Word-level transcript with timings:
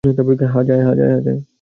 হ্যাঁ, 0.03 0.95
যায়। 1.25 1.41